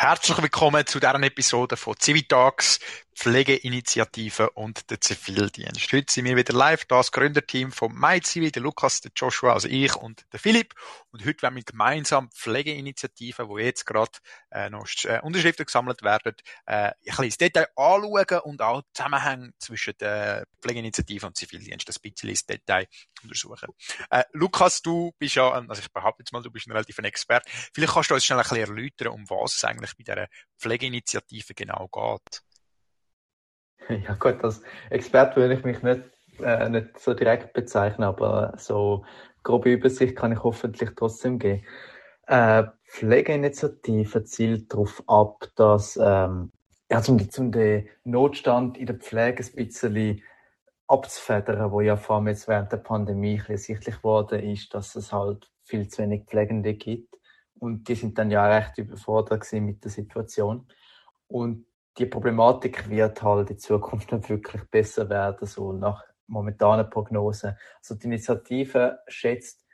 [0.00, 2.80] Herzlich willkommen zu dieser Episode von Civitags,
[3.20, 5.92] Pflegeinitiative und der Zivildienst.
[5.92, 9.94] Heute sind wir wieder live, das Gründerteam von MyCivi, der Lukas, der Joshua, also ich
[9.94, 10.74] und der Philipp.
[11.10, 14.12] Und heute werden wir gemeinsam Pflegeinitiativen, wo jetzt gerade
[14.50, 16.34] äh, noch äh, Unterschriften gesammelt werden,
[16.64, 21.94] äh, ein bisschen ins Detail anschauen und auch Zusammenhänge zwischen der Pflegeinitiative und Zivildienst ein
[22.00, 22.86] bisschen ins Detail
[23.22, 23.68] untersuchen.
[24.08, 27.50] Äh, Lukas, du bist ja, also ich behaupte jetzt mal, du bist ein relativer Experte.
[27.74, 30.28] Vielleicht kannst du uns schnell ein bisschen erläutern, um was es eigentlich bei dieser
[30.58, 32.42] Pflegeinitiative genau geht.
[34.06, 36.02] Ja gut, als Experte würde ich mich nicht,
[36.40, 39.04] äh, nicht so direkt bezeichnen, aber so
[39.42, 41.64] grobe Übersicht kann ich hoffentlich trotzdem geben.
[42.26, 46.52] Äh, Pflegeinitiative zielt darauf ab, dass ähm,
[46.90, 50.22] ja, zum, zum den Notstand in der Pflege ein bisschen
[50.86, 54.96] abzufedern, wo ja vor allem jetzt während der Pandemie ein bisschen sichtlich geworden ist, dass
[54.96, 57.14] es halt viel zu wenig Pflegende gibt.
[57.58, 60.66] Und die sind dann ja recht überfordert mit der Situation.
[61.28, 61.66] Und
[61.98, 67.56] die Problematik wird halt in Zukunft nicht wirklich besser werden, so nach momentanen Prognosen.
[67.78, 69.66] Also die Initiative schätzt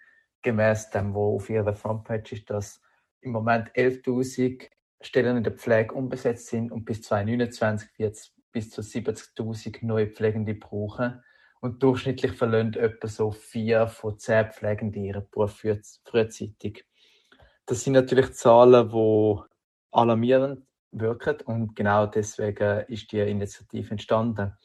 [0.42, 2.81] gemäß dem, wo auf ihrer Frontpage ist, dass
[3.20, 4.69] im Moment 11.000
[5.00, 10.06] Stellen in der Pflege unbesetzt sind und bis 2029 wird es bis zu 70.000 neue
[10.06, 11.22] Pflegende brauchen.
[11.61, 15.62] Und durchschnittlich verlöhnt etwa so vier von zehn Pflegenden ihren Beruf
[16.05, 16.87] frühzeitig.
[17.67, 19.37] Das sind natürlich Zahlen, die
[19.91, 20.67] alarmierend
[21.00, 24.56] wirken und genau deswegen ist die Initiative entstanden.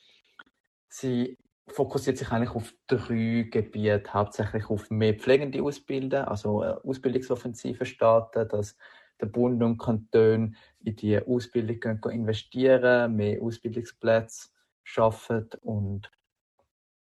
[0.89, 8.47] Sie fokussiert sich eigentlich auf drei Gebiete, hauptsächlich auf mehr pflegende Ausbilden, also Ausbildungsoffensive starten,
[8.49, 8.75] dass
[9.19, 14.49] der Bund und Kanton in die Ausbildung investieren, mehr Ausbildungsplätze
[14.83, 16.11] schaffen und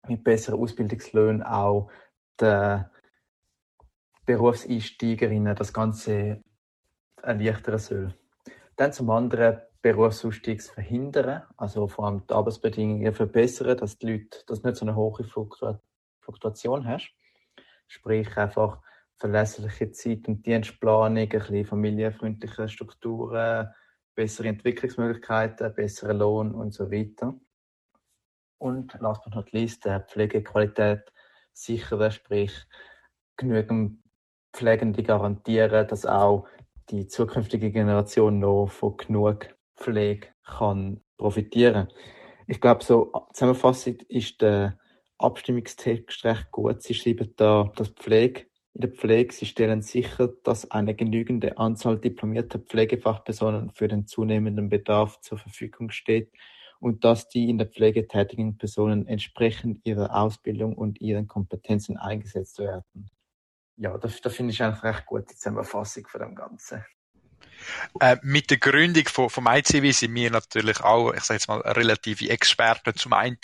[0.06, 1.90] mit besseren Ausbildungslöhnen auch
[2.40, 2.84] den
[4.26, 6.42] Berufseinsteigerinnen das Ganze
[7.22, 8.14] erleichtern soll.
[8.80, 14.62] Dann zum anderen Berufsausstieg verhindern, also vor allem die Arbeitsbedingungen verbessern, dass die Leute, dass
[14.62, 17.12] nicht so eine hohe Fluktuation hast.
[17.88, 18.80] Sprich einfach
[19.18, 23.68] verlässliche Zeit- und Dienstplanung, ein bisschen familienfreundliche Strukturen,
[24.14, 27.38] bessere Entwicklungsmöglichkeiten, besseren Lohn und so weiter.
[28.56, 31.12] Und last but not least, Pflegequalität
[31.52, 32.66] sichern, sprich
[33.36, 34.02] genügend
[34.54, 36.48] Pflegende garantieren, dass auch
[36.90, 41.88] die zukünftige Generation noch von genug Pflege kann profitieren.
[42.46, 44.78] Ich glaube, so zusammenfassend ist der
[45.18, 46.82] Abstimmungstext recht gut.
[46.82, 51.98] Sie schreiben da, dass Pflege in der Pflege, sie stellen sicher, dass eine genügende Anzahl
[51.98, 56.30] diplomierter Pflegefachpersonen für den zunehmenden Bedarf zur Verfügung steht
[56.78, 62.58] und dass die in der Pflege tätigen Personen entsprechend ihrer Ausbildung und ihren Kompetenzen eingesetzt
[62.58, 63.10] werden
[63.80, 66.84] ja, das, das finde ich eigentlich recht gut, die Zusammenfassung von dem Ganzen.
[68.00, 71.60] Äh, mit der Gründung von, vom ICW sind wir natürlich auch, ich sage jetzt mal,
[71.60, 72.94] relative Experten.
[72.94, 73.38] Zum einen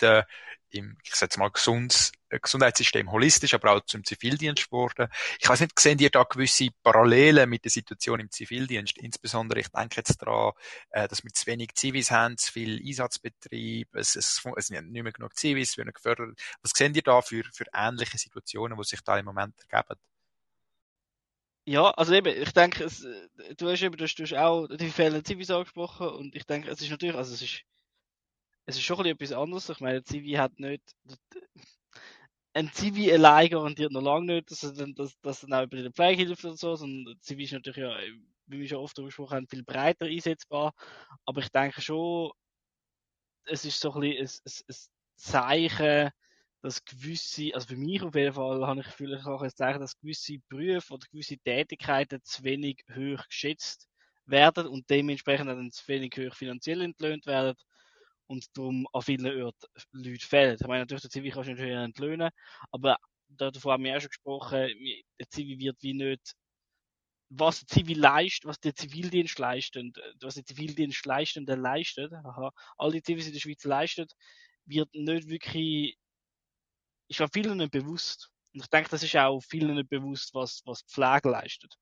[0.69, 5.07] im, ich sage jetzt mal, Gesunds, äh, Gesundheitssystem holistisch, aber auch zum Zivildienst geworden.
[5.39, 8.97] Ich weiß nicht, sehen ihr da gewisse Parallelen mit der Situation im Zivildienst?
[8.99, 10.51] Insbesondere, ich denke jetzt daran,
[10.91, 15.03] äh, dass wir zu wenig Zivis haben, zu viel Einsatzbetrieb, es, es, es sind nicht
[15.03, 16.37] mehr genug Zivis, werden gefördert.
[16.61, 19.99] Was sehen ihr da für, für ähnliche Situationen, die sich da im Moment ergeben?
[21.67, 23.05] Ja, also eben, ich denke, es,
[23.57, 26.69] du hast eben, du hast, du hast auch die fehlenden Zivis angesprochen und ich denke,
[26.71, 27.63] es ist natürlich, also es ist,
[28.65, 29.69] es ist schon ein bisschen etwas anderes.
[29.69, 30.83] Ich meine, Zivi hat nicht,
[32.53, 35.77] ein Zivi allein garantiert noch lange nicht, dass er dann, dass, dass dann auch über
[35.77, 37.97] die Pflege hilft oder so, sondern Zivi ist natürlich ja,
[38.47, 40.73] wie wir schon oft darüber gesprochen haben, viel breiter einsetzbar.
[41.25, 42.31] Aber ich denke schon,
[43.45, 44.75] es ist so ein bisschen ein, ein, ein
[45.15, 46.11] Zeichen,
[46.67, 49.97] dass gewisse, also für mich auf jeden Fall, habe ich vielleicht auch ein Zeichen, dass
[49.97, 53.87] gewisse Berufe oder gewisse Tätigkeiten zu wenig hoch geschätzt
[54.25, 57.55] werden und dementsprechend dann zu wenig hoch finanziell entlöhnt werden
[58.27, 60.57] und darum an vielen Orten Leute fehlen.
[60.59, 62.31] Ich meine, natürlich, der Zivi kannst du nicht höher entlöhnen,
[62.71, 62.97] aber
[63.29, 64.67] davon haben wir auch schon gesprochen,
[65.17, 66.33] der Zivi wird wie nicht
[67.29, 72.51] was der Zivil leistet, was der Zivildienst leistet, was der Zivildienst leistet, der leistet, aha,
[72.77, 74.11] all die Zivis in der Schweiz leistet,
[74.65, 75.97] wird nicht wirklich
[77.07, 78.29] ist ja vielen nicht bewusst.
[78.53, 81.75] Und ich denke, das ist auch vielen nicht bewusst, was, was Pflege leistet.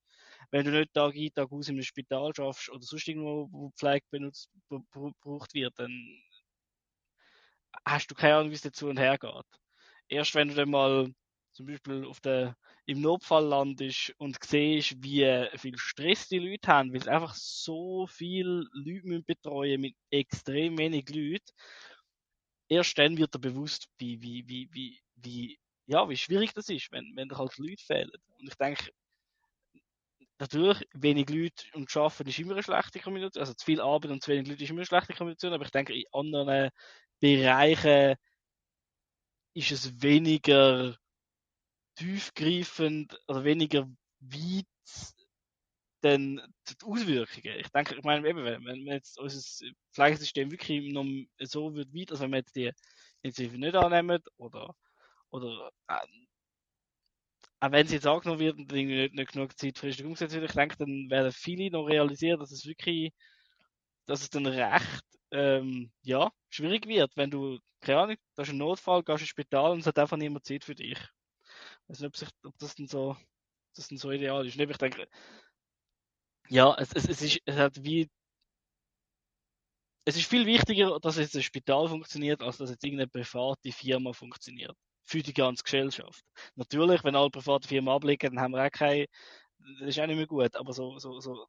[0.52, 3.72] Wenn du nicht Tag ein, Tag aus in einem Spital schaffst oder sonst irgendwo, wo
[3.72, 6.22] Pflege benutzt, gebraucht wird, dann
[7.86, 9.46] hast du keine Ahnung, wie es dazu und her geht.
[10.08, 11.12] Erst wenn du dann mal
[11.56, 12.56] zum Beispiel auf der,
[12.86, 18.06] im Notfall landest und siehst, wie viel Stress die Leute haben, weil sie einfach so
[18.08, 21.46] viel Leute betreuen mit extrem wenig Leuten,
[22.68, 26.92] erst dann wird er bewusst, wie, wie, wie, wie, wie, ja, wie schwierig das ist,
[26.92, 28.12] wenn, wenn da halt Leute fehlen.
[28.40, 28.92] Und ich denke,
[30.38, 33.42] Natürlich, wenig Leute und Arbeiten ist immer eine schlechte Kombination.
[33.42, 35.54] Also zu viel Arbeit und zu wenig Leute ist immer eine schlechte Kombination.
[35.54, 36.72] Aber ich denke, in anderen
[37.22, 38.16] Bereichen
[39.54, 40.98] ist es weniger
[41.96, 43.88] tiefgreifend oder weniger
[44.20, 45.15] weit
[46.06, 47.60] denn die Auswirkungen.
[47.60, 49.42] Ich denke, ich meine, eben, wenn, wenn jetzt unser
[49.94, 51.06] Pflegesystem wirklich noch
[51.42, 52.72] so wird weit, also wenn wir jetzt die
[53.24, 54.76] Initiative nicht annehmen oder,
[55.32, 55.98] oder äh,
[57.60, 60.52] auch wenn sie jetzt angenommen wird und irgendwie nicht, nicht genug zeitfristig umgesetzt wird, ich
[60.56, 63.12] denke, dann werden viele noch realisieren, dass es wirklich,
[64.06, 68.58] dass es dann recht, ähm, ja, schwierig wird, wenn du, keine Ahnung, da ist ein
[68.58, 71.00] Notfall, gehst ins Spital und es hat einfach niemand Zeit für dich.
[71.00, 73.18] Ich weiß nicht, ob, sich, ob das dann so,
[73.76, 74.60] das dann so ideal ist.
[74.60, 75.08] Ich denke,
[76.50, 78.10] ja, es, es, es ist, es hat wie,
[80.06, 84.14] es ist viel wichtiger, dass jetzt ein Spital funktioniert, als dass jetzt irgendeine private Firma
[84.14, 86.24] funktioniert für die ganze Gesellschaft.
[86.56, 89.08] Natürlich, wenn alle private Firmen ablegen, dann haben wir auch keine,
[89.80, 91.48] das ist auch nicht mehr gut, aber so, so, so,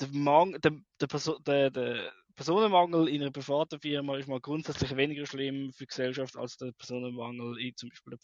[0.00, 4.96] der, Mang, der, der, Perso der, der Personenmangel in einer privaten Firma ist mal grundsätzlich
[4.96, 8.18] weniger schlimm für die Gesellschaft als der Personenmangel in zum Beispiel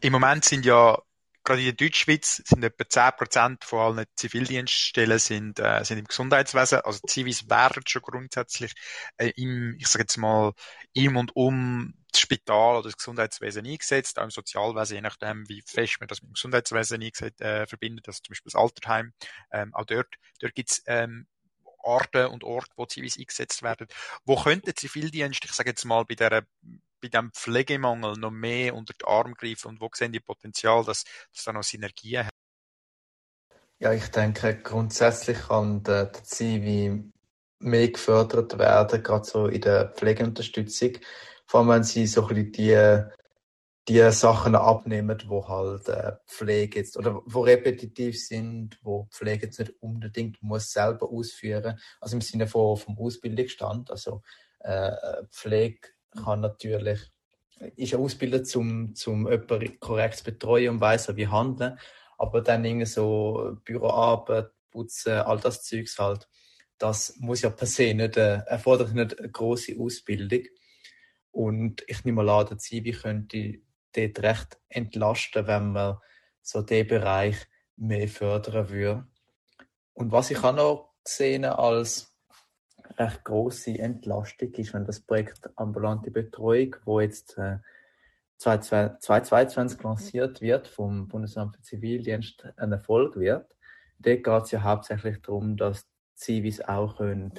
[0.00, 1.00] im Moment sind ja
[1.44, 6.80] gerade in der Deutschschweiz sind etwa 10% von allen Zivildienststellen sind, äh, sind im Gesundheitswesen.
[6.80, 8.72] Also Zivis werden schon grundsätzlich
[9.16, 10.52] äh, im, ich sage jetzt mal,
[10.92, 15.62] im und um das Spital oder das Gesundheitswesen eingesetzt, auch im Sozialwesen, je nachdem, wie
[15.62, 19.12] fest man das mit dem Gesundheitswesen eingesetzt, äh, verbindet, also zum Beispiel das Alterheim.
[19.50, 21.26] Ähm, auch dort, dort gibt's ähm,
[21.78, 23.88] Orte und Orte, wo Zivis eingesetzt werden.
[24.24, 26.46] Wo könnte Zivildienst, ich sage jetzt mal, bei der
[27.02, 31.04] bei dem Pflegemangel noch mehr unter die Arme greifen und wo sehen die Potenzial, dass,
[31.34, 32.32] dass da noch Synergien hat?
[33.78, 37.12] Ja, ich denke, grundsätzlich kann der, Zivi
[37.58, 40.98] mehr gefördert werden, gerade so in der Pflegeunterstützung.
[41.46, 43.02] Vor allem, wenn sie so ein bisschen die,
[43.88, 49.58] die Sachen abnehmen, wo halt äh, Pflege jetzt, oder wo repetitiv sind, wo Pflege jetzt
[49.58, 54.22] nicht unbedingt muss selber ausführen, also im Sinne von, vom Ausbildungsstand, also
[54.60, 54.92] äh,
[55.30, 57.00] Pflege kann natürlich,
[57.76, 61.78] ist ausgebildet, zum, zum jemanden korrekt zu betreuen und weiss, wie handeln.
[62.18, 66.28] Aber dann irgendwie so Büroarbeit, Putzen, all das Zeugs halt,
[66.78, 70.42] das muss ja per se nicht, äh, erfordert nicht eine grosse Ausbildung.
[71.30, 73.60] Und ich nehme mal an, der Zivi könnte
[73.92, 75.98] dort recht entlasten, wenn man
[76.40, 77.36] so den Bereich
[77.76, 79.06] mehr fördern würde.
[79.94, 82.11] Und was ich auch noch gesehen als
[82.98, 87.58] recht große Entlastung ist, wenn das Projekt ambulante Betreuung, wo jetzt äh,
[88.38, 93.46] 2022 lanciert wird vom Bundesamt für Zivildienst, ein Erfolg wird.
[93.98, 97.34] Dort geht es ja hauptsächlich darum, dass Zivis auch können,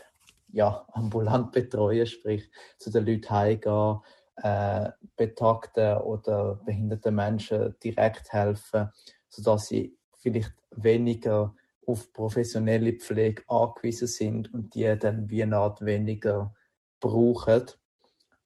[0.49, 3.99] ja, ambulant betreuen, sprich zu den Leuten heimgehen,
[4.37, 8.89] äh, betagten oder behinderten Menschen direkt helfen,
[9.29, 11.53] sodass sie vielleicht weniger
[11.87, 16.53] auf professionelle Pflege angewiesen sind und die dann wie eine Art weniger
[16.99, 17.65] brauchen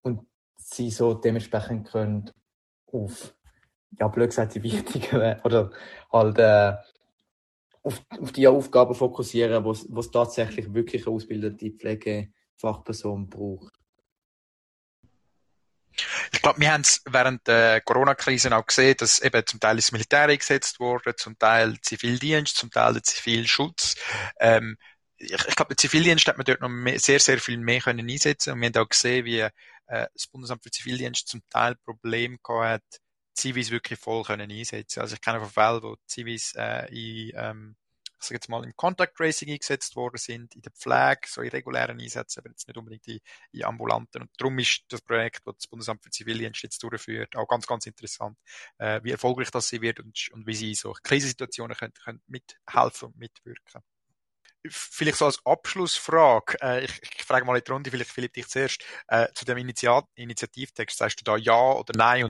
[0.02, 2.32] und sie so dementsprechend können
[2.88, 3.36] auf,
[4.00, 5.72] ja, blöd gesagt, die wichtigen oder
[6.12, 6.76] halt äh,
[7.84, 13.74] auf, auf die Aufgaben fokussieren, wo es tatsächlich wirklich eine ausgebildete Pflegefachperson braucht.
[16.38, 19.92] Ich glaube, wir haben es während der Corona-Krise auch gesehen, dass eben zum Teil das
[19.92, 23.96] Militär eingesetzt wurde, zum Teil Zivildienst, zum Teil der Zivilschutz.
[24.40, 24.78] Ähm,
[25.18, 28.08] ich, ich glaube, der Zivildienst hat man dort noch mehr, sehr, sehr viel mehr können
[28.08, 29.50] einsetzen und wir haben auch gesehen, wie äh,
[29.88, 33.02] das Bundesamt für Zivildienst zum Teil Probleme gehabt hat,
[33.34, 35.00] Zivis wirklich voll können einsetzen.
[35.00, 37.76] Also ich kenne von Fällen, wo Zivis äh, in ähm,
[38.20, 42.00] sage jetzt mal, im Contact Tracing eingesetzt worden sind, in der Pflege, so in regulären
[42.00, 43.20] Einsätzen, aber jetzt nicht unbedingt in,
[43.52, 44.24] in ambulanten.
[44.24, 47.86] Und darum ist das Projekt, das das Bundesamt für Zivildienst jetzt durchführt, auch ganz, ganz
[47.86, 48.38] interessant,
[48.78, 52.22] äh, wie erfolgreich das sie wird und, und wie sie in so Krisensituationen können, können
[52.28, 53.82] mithelfen und mitwirken.
[54.70, 58.48] Vielleicht so als Abschlussfrage, äh, ich, ich frage mal in die Runde, vielleicht Philipp dich
[58.48, 62.28] zuerst, äh, zu dem Initiat Initiativtext, sagst du da Ja oder Nein?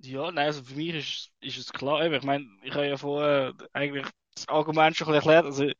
[0.00, 2.10] Ja, nein, also für mich ist, ist es klar.
[2.10, 5.44] Ich meine, ich habe ja vorher eigentlich das Argument schon erklärt.
[5.44, 5.70] Also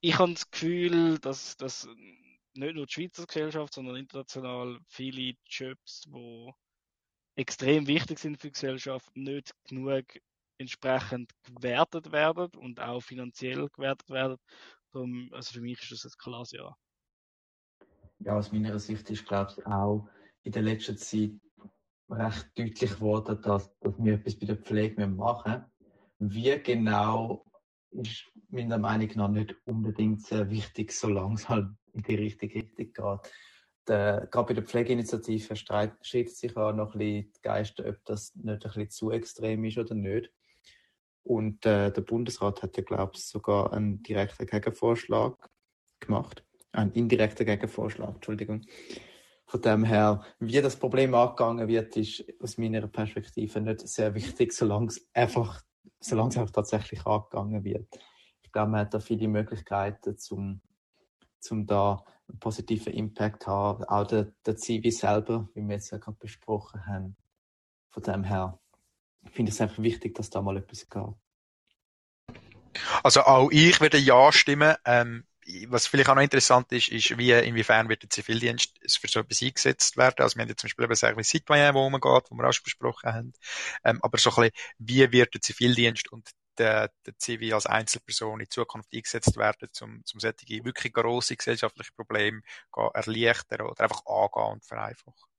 [0.00, 1.88] ich habe das Gefühl, dass, dass
[2.54, 6.52] nicht nur die Schweizer Gesellschaft, sondern international viele Jobs, die
[7.36, 10.04] extrem wichtig sind für die Gesellschaft, nicht genug
[10.58, 14.36] entsprechend gewertet werden und auch finanziell gewertet werden.
[14.92, 16.76] Darum, also für mich ist das ein klares Ja.
[18.20, 20.08] Ja, aus meiner Sicht ist, glaube ich, auch
[20.44, 21.32] in der letzten Zeit
[22.08, 25.64] recht deutlich geworden, dass, dass wir etwas bei der Pflege machen
[26.18, 26.34] müssen.
[26.34, 27.44] Wie genau
[27.90, 32.92] ist meiner Meinung nach nicht unbedingt sehr wichtig, solange es halt in die richtige Richtung
[32.92, 33.32] geht.
[33.86, 38.34] Der, gerade bei der Pflegeinitiative streitet sich auch noch ein bisschen die Geister, ob das
[38.34, 40.30] nicht ein bisschen zu extrem ist oder nicht.
[41.22, 45.50] Und äh, der Bundesrat hat ja, glaube ich, sogar einen direkten Gegenvorschlag
[46.00, 46.44] gemacht.
[46.72, 48.62] Einen indirekten Gegenvorschlag, Entschuldigung.
[49.46, 54.52] Von dem her, wie das Problem angegangen wird, ist aus meiner Perspektive nicht sehr wichtig,
[54.52, 55.62] solange es einfach,
[56.00, 57.86] solange es auch tatsächlich angegangen wird.
[58.42, 60.60] Ich glaube, man hat da viele Möglichkeiten, zum,
[61.40, 63.84] zum da einen positiven Impact zu haben.
[63.84, 67.16] Auch der, der Zivi selber, wie wir jetzt ja gerade besprochen haben.
[67.90, 68.58] Von dem her
[69.30, 71.02] finde ich es einfach wichtig, dass da mal etwas geht.
[73.02, 74.74] Also auch ich würde Ja stimmen.
[74.84, 75.24] Ähm,
[75.68, 79.42] was vielleicht auch noch interessant ist, ist, wie, inwiefern wird der Zivildienst für so etwas
[79.42, 80.22] eingesetzt werden.
[80.22, 82.52] Also wir haben jetzt zum Beispiel eben Service Citoyen, wo man geht, wo wir auch
[82.52, 83.32] schon besprochen haben.
[83.84, 88.40] Ähm, aber so ein bisschen, wie wird der Zivildienst und der, der Zivil als Einzelperson
[88.40, 92.42] in Zukunft eingesetzt werden, um, um solche wirklich grosse gesellschaftliche Probleme
[92.94, 95.33] erleichtern oder einfach angehen und vereinfachen.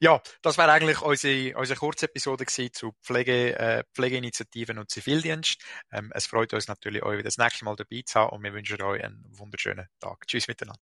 [0.00, 5.62] Ja, das wäre eigentlich unsere, unsere Kurzepisode zu Pflege, äh, Pflegeinitiativen und Zivildienst.
[5.92, 8.52] Ähm, es freut uns natürlich, euch wieder das nächste Mal dabei zu haben und wir
[8.52, 10.26] wünschen euch einen wunderschönen Tag.
[10.26, 10.95] Tschüss miteinander.